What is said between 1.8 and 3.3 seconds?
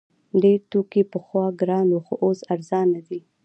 وو خو اوس ارزانه دي.